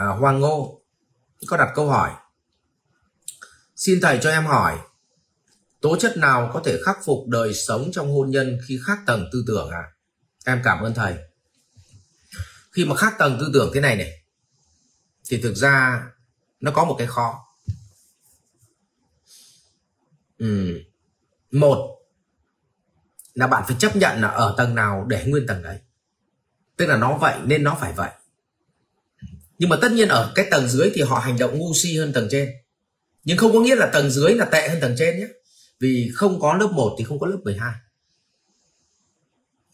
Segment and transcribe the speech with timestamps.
[0.00, 0.82] à, Hoàng Ngô
[1.46, 2.10] có đặt câu hỏi.
[3.76, 4.78] Xin thầy cho em hỏi
[5.80, 9.28] tố chất nào có thể khắc phục đời sống trong hôn nhân khi khác tầng
[9.32, 9.92] tư tưởng à
[10.44, 11.16] em cảm ơn thầy.
[12.72, 14.22] Khi mà khác tầng tư tưởng thế này này
[15.28, 16.04] thì thực ra
[16.60, 17.46] nó có một cái khó.
[20.38, 20.80] Ừ.
[21.50, 21.98] một
[23.34, 25.78] là bạn phải chấp nhận là ở tầng nào để nguyên tầng đấy.
[26.76, 28.10] Tức là nó vậy nên nó phải vậy
[29.60, 32.12] nhưng mà tất nhiên ở cái tầng dưới thì họ hành động ngu si hơn
[32.12, 32.48] tầng trên.
[33.24, 35.26] Nhưng không có nghĩa là tầng dưới là tệ hơn tầng trên nhé.
[35.80, 37.74] Vì không có lớp 1 thì không có lớp 12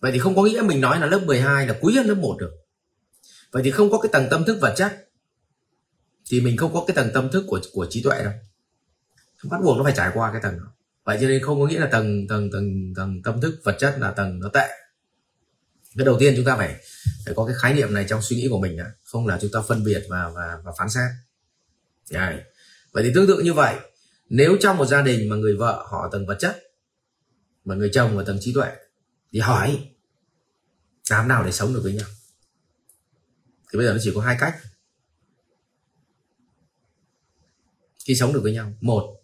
[0.00, 2.36] vậy thì không có nghĩa mình nói là lớp 12 là quý hơn lớp 1
[2.38, 2.52] được.
[3.50, 5.08] Vậy thì không có cái tầng tâm thức vật chất,
[6.30, 8.32] thì mình không có cái tầng tâm thức của của trí tuệ đâu.
[9.44, 10.64] Bắt buộc nó phải trải qua cái tầng đó.
[11.04, 13.96] Vậy cho nên không có nghĩa là tầng tầng tầng tầng tâm thức vật chất
[13.98, 14.68] là tầng nó tệ
[15.96, 16.76] cái đầu tiên chúng ta phải
[17.24, 18.92] phải có cái khái niệm này trong suy nghĩ của mình đã.
[19.04, 21.10] không là chúng ta phân biệt và và, và phán xét
[22.10, 22.40] Đấy.
[22.92, 23.76] vậy thì tương tự như vậy
[24.28, 26.62] nếu trong một gia đình mà người vợ họ tầng vật chất
[27.64, 28.72] mà người chồng ở tầng trí tuệ
[29.32, 29.90] thì hỏi
[31.10, 32.08] làm nào để sống được với nhau
[33.72, 34.56] thì bây giờ nó chỉ có hai cách
[38.04, 39.16] khi sống được với nhau một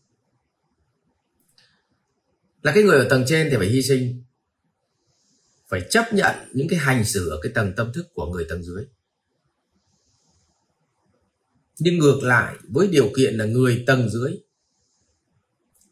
[2.63, 4.23] là cái người ở tầng trên thì phải hy sinh
[5.73, 8.63] phải chấp nhận những cái hành xử ở cái tầng tâm thức của người tầng
[8.63, 8.85] dưới.
[11.79, 14.41] Nhưng ngược lại, với điều kiện là người tầng dưới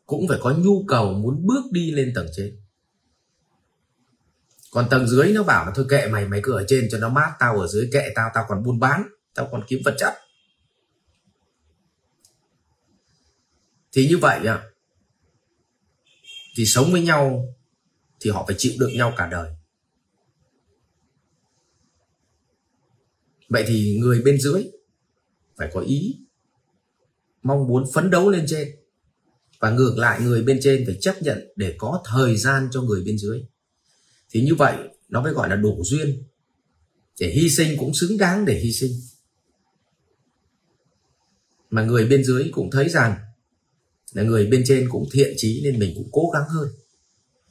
[0.06, 2.60] cũng phải có nhu cầu muốn bước đi lên tầng trên.
[4.70, 7.08] Còn tầng dưới nó bảo là, thôi kệ mày mày cứ ở trên cho nó
[7.08, 10.14] mát, tao ở dưới kệ tao tao còn buôn bán, tao còn kiếm vật chất.
[13.92, 14.62] Thì như vậy ạ
[16.56, 17.54] thì sống với nhau
[18.20, 19.50] thì họ phải chịu đựng nhau cả đời.
[23.50, 24.70] Vậy thì người bên dưới
[25.56, 26.16] phải có ý
[27.42, 28.68] mong muốn phấn đấu lên trên.
[29.60, 33.02] Và ngược lại, người bên trên phải chấp nhận để có thời gian cho người
[33.02, 33.42] bên dưới.
[34.30, 34.76] Thì như vậy,
[35.08, 36.22] nó mới gọi là đủ duyên.
[37.20, 38.92] Để hy sinh cũng xứng đáng để hy sinh.
[41.70, 43.16] Mà người bên dưới cũng thấy rằng
[44.12, 46.68] là người bên trên cũng thiện trí nên mình cũng cố gắng hơn.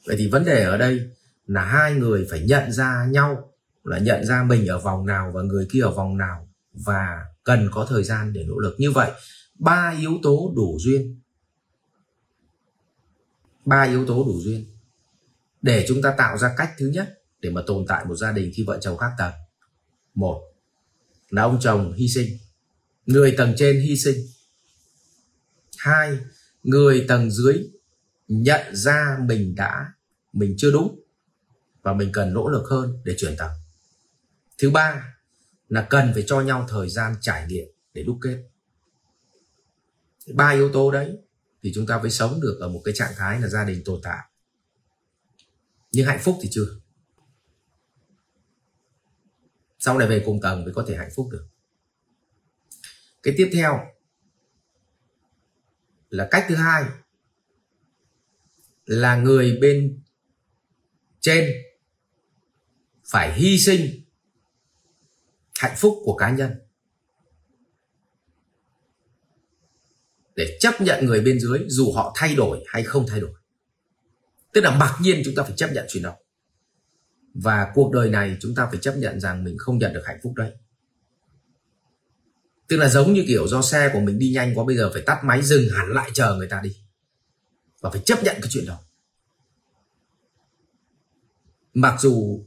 [0.06, 1.00] Vậy thì vấn đề ở đây
[1.46, 3.49] là hai người phải nhận ra nhau
[3.90, 7.68] là nhận ra mình ở vòng nào và người kia ở vòng nào và cần
[7.72, 8.74] có thời gian để nỗ lực.
[8.78, 9.10] Như vậy,
[9.58, 11.20] ba yếu tố đủ duyên.
[13.64, 14.66] Ba yếu tố đủ duyên.
[15.62, 18.52] Để chúng ta tạo ra cách thứ nhất để mà tồn tại một gia đình
[18.54, 19.32] khi vợ chồng khác tầng.
[20.14, 20.42] Một
[21.30, 22.38] là ông chồng hy sinh,
[23.06, 24.26] người tầng trên hy sinh.
[25.78, 26.18] Hai,
[26.62, 27.70] người tầng dưới
[28.28, 29.92] nhận ra mình đã,
[30.32, 31.00] mình chưa đúng
[31.82, 33.50] và mình cần nỗ lực hơn để chuyển tầng
[34.60, 35.16] thứ ba
[35.68, 38.44] là cần phải cho nhau thời gian trải nghiệm để đúc kết.
[40.34, 41.18] Ba yếu tố đấy
[41.62, 44.00] thì chúng ta mới sống được ở một cái trạng thái là gia đình tồn
[44.02, 44.18] tại.
[45.92, 46.66] Nhưng hạnh phúc thì chưa.
[49.78, 51.46] Sau này về cùng tầng mới có thể hạnh phúc được.
[53.22, 53.86] Cái tiếp theo
[56.10, 56.84] là cách thứ hai
[58.86, 60.02] là người bên
[61.20, 61.52] trên
[63.04, 64.04] phải hy sinh
[65.60, 66.52] hạnh phúc của cá nhân.
[70.36, 73.30] Để chấp nhận người bên dưới dù họ thay đổi hay không thay đổi.
[74.52, 76.16] Tức là mặc nhiên chúng ta phải chấp nhận chuyện đó.
[77.34, 80.18] Và cuộc đời này chúng ta phải chấp nhận rằng mình không nhận được hạnh
[80.22, 80.52] phúc đấy.
[82.68, 85.02] Tức là giống như kiểu do xe của mình đi nhanh quá bây giờ phải
[85.02, 86.76] tắt máy dừng hẳn lại chờ người ta đi.
[87.80, 88.78] Và phải chấp nhận cái chuyện đó.
[91.74, 92.44] Mặc dù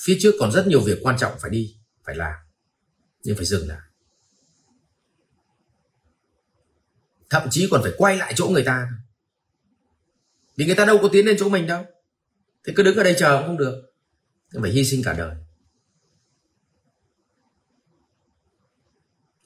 [0.00, 2.34] phía trước còn rất nhiều việc quan trọng phải đi phải làm,
[3.22, 3.80] nhưng phải dừng lại.
[7.30, 8.88] Thậm chí còn phải quay lại chỗ người ta
[10.56, 11.84] vì người ta đâu có tiến lên chỗ mình đâu.
[12.66, 13.92] Thế cứ đứng ở đây chờ cũng không được.
[14.62, 15.36] Phải hy sinh cả đời.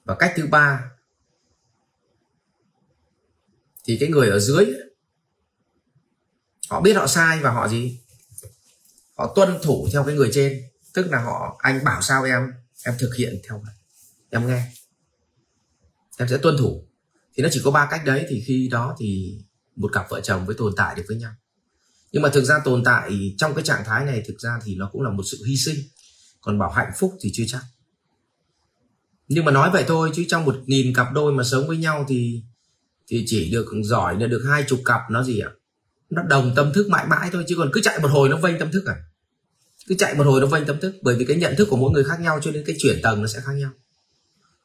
[0.04, 0.90] Và cách thứ ba,
[3.84, 4.66] thì cái người ở dưới,
[6.70, 8.00] họ biết họ sai và họ gì?
[9.14, 10.62] Họ tuân thủ theo cái người trên
[10.96, 12.52] tức là họ, anh bảo sao em?
[12.84, 13.62] Em thực hiện theo
[14.30, 14.72] em nghe.
[16.16, 16.86] Em sẽ tuân thủ.
[17.36, 19.38] Thì nó chỉ có ba cách đấy, thì khi đó thì
[19.76, 21.32] một cặp vợ chồng mới tồn tại được với nhau.
[22.12, 24.88] Nhưng mà thực ra tồn tại trong cái trạng thái này, thực ra thì nó
[24.92, 25.76] cũng là một sự hy sinh.
[26.40, 27.62] Còn bảo hạnh phúc thì chưa chắc.
[29.28, 32.04] Nhưng mà nói vậy thôi, chứ trong một nghìn cặp đôi mà sống với nhau
[32.08, 32.42] thì
[33.06, 35.50] thì chỉ được giỏi là được hai chục cặp, nó gì ạ?
[36.10, 38.58] Nó đồng tâm thức mãi mãi thôi, chứ còn cứ chạy một hồi nó vênh
[38.58, 38.96] tâm thức à?
[39.86, 40.94] Cứ chạy một hồi nó vênh tâm thức.
[41.02, 43.20] Bởi vì cái nhận thức của mỗi người khác nhau cho nên cái chuyển tầng
[43.20, 43.70] nó sẽ khác nhau.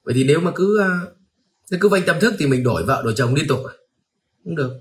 [0.04, 1.02] Vậy thì nếu mà cứ à,
[1.72, 3.74] nếu cứ vênh tâm thức thì mình đổi vợ đổi chồng liên tục à?
[4.44, 4.72] cũng được.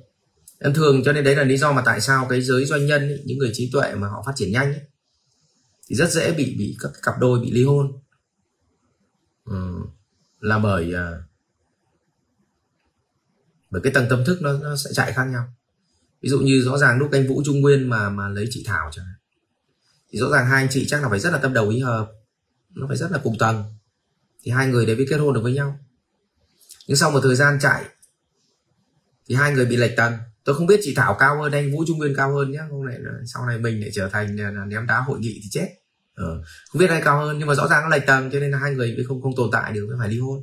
[0.58, 3.08] Em thường cho nên đấy là lý do mà tại sao cái giới doanh nhân
[3.08, 4.82] ấy, những người trí tuệ mà họ phát triển nhanh ấy,
[5.88, 7.92] thì rất dễ bị bị các cặp đôi bị ly hôn.
[9.44, 9.72] Ừ,
[10.40, 11.10] là bởi à,
[13.70, 15.44] bởi cái tầng tâm thức nó, nó sẽ chạy khác nhau.
[16.22, 18.90] Ví dụ như rõ ràng lúc anh Vũ Trung Nguyên mà mà lấy chị Thảo
[18.92, 19.19] chẳng hạn
[20.12, 22.10] thì rõ ràng hai anh chị chắc là phải rất là tâm đầu ý hợp.
[22.74, 23.64] Nó phải rất là cùng tầng.
[24.42, 25.78] Thì hai người đấy mới kết hôn được với nhau.
[26.86, 27.84] Nhưng sau một thời gian chạy,
[29.28, 30.12] thì hai người bị lệch tầng.
[30.44, 32.82] Tôi không biết chị Thảo cao hơn anh Vũ Trung Nguyên cao hơn nhé không
[32.82, 35.68] lại sau này mình lại trở thành là ném đá hội nghị thì chết.
[36.14, 36.42] Ừ.
[36.70, 38.58] không biết ai cao hơn, nhưng mà rõ ràng nó lệch tầng, cho nên là
[38.58, 40.40] hai người mới không không tồn tại được, mới phải ly hôn.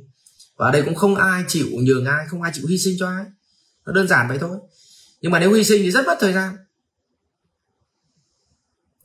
[0.56, 3.08] Và ở đây cũng không ai chịu nhường ai, không ai chịu hy sinh cho
[3.08, 3.24] ai.
[3.86, 4.58] Nó đơn giản vậy thôi.
[5.20, 6.56] Nhưng mà nếu hy sinh thì rất mất thời gian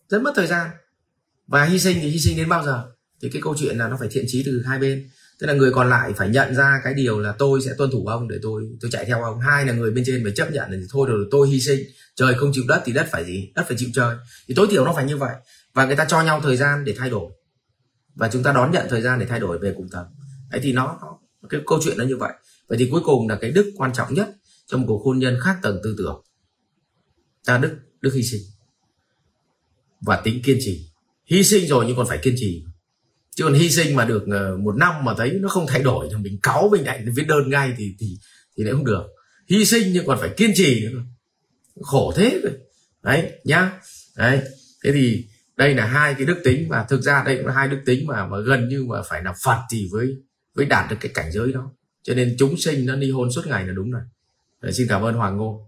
[0.10, 0.70] rất mất thời gian.
[1.48, 2.84] Và hy sinh thì hy sinh đến bao giờ?
[3.22, 5.10] Thì cái câu chuyện là nó phải thiện trí từ hai bên.
[5.40, 8.06] Tức là người còn lại phải nhận ra cái điều là tôi sẽ tuân thủ
[8.06, 9.40] ông để tôi tôi chạy theo ông.
[9.40, 11.80] Hai là người bên trên phải chấp nhận là thôi rồi tôi hy sinh.
[12.16, 13.52] Trời không chịu đất thì đất phải gì?
[13.56, 14.16] Đất phải chịu trời.
[14.48, 15.36] Thì tối thiểu nó phải như vậy.
[15.74, 17.32] Và người ta cho nhau thời gian để thay đổi.
[18.16, 20.06] Và chúng ta đón nhận thời gian để thay đổi về cùng tầng.
[20.52, 21.20] Đấy thì nó, nó
[21.50, 22.34] cái câu chuyện nó như vậy.
[22.68, 24.30] Vậy thì cuối cùng là cái đức quan trọng nhất
[24.68, 26.24] trong một cuộc hôn nhân khác tầng tư tưởng.
[27.46, 28.42] Ta đức đức hy sinh
[30.06, 30.90] và tính kiên trì.
[31.26, 32.64] Hy sinh rồi nhưng còn phải kiên trì.
[33.36, 36.08] Chứ còn hy sinh mà được ờ, một năm mà thấy nó không thay đổi
[36.12, 38.18] thì mình cáu mình lại viết đơn ngay thì thì
[38.58, 39.04] thì lại không được.
[39.50, 41.00] Hy sinh nhưng còn phải kiên trì nữa.
[41.82, 42.54] Khổ thế rồi
[43.04, 43.72] đấy nhá.
[44.18, 44.42] Đấy
[44.84, 45.26] thế thì
[45.58, 48.08] đây là hai cái đức tính và thực ra đây cũng là hai đức tính
[48.08, 50.16] mà mà gần như mà phải là phật thì với
[50.56, 51.72] với đạt được cái cảnh giới đó.
[52.04, 54.02] Cho nên chúng sinh nó ly hôn suốt ngày là đúng rồi.
[54.62, 55.68] Đấy, xin cảm ơn hoàng ngô.